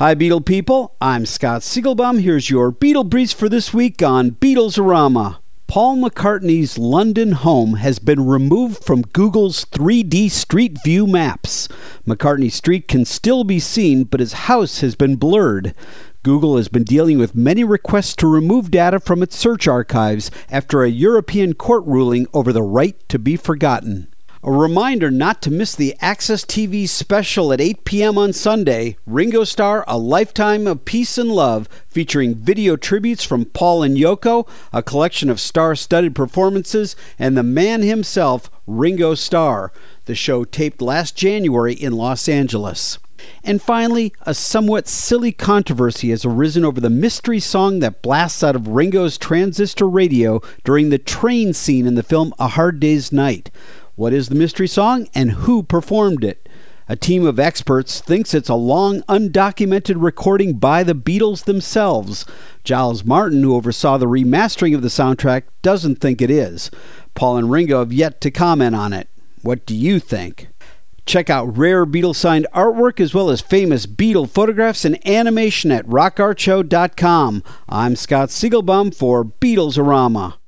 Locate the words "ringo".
29.04-29.44, 38.66-39.14, 67.50-67.78